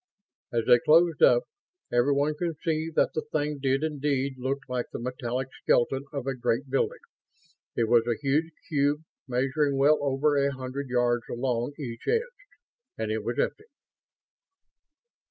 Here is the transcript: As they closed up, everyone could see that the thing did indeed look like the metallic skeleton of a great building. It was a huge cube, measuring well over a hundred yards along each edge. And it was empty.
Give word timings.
As 0.51 0.63
they 0.65 0.79
closed 0.79 1.21
up, 1.21 1.43
everyone 1.91 2.33
could 2.33 2.57
see 2.63 2.89
that 2.95 3.13
the 3.13 3.21
thing 3.21 3.59
did 3.61 3.83
indeed 3.83 4.33
look 4.39 4.57
like 4.67 4.87
the 4.91 4.97
metallic 4.97 5.49
skeleton 5.61 6.05
of 6.11 6.25
a 6.25 6.33
great 6.33 6.71
building. 6.71 6.97
It 7.75 7.87
was 7.87 8.07
a 8.07 8.17
huge 8.19 8.51
cube, 8.67 9.03
measuring 9.27 9.77
well 9.77 9.99
over 10.01 10.37
a 10.37 10.53
hundred 10.53 10.89
yards 10.89 11.25
along 11.29 11.73
each 11.77 12.07
edge. 12.07 12.47
And 12.97 13.11
it 13.11 13.23
was 13.23 13.37
empty. 13.37 13.65